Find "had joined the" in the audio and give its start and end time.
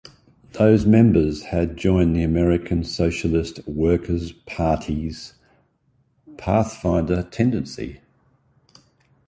1.43-2.23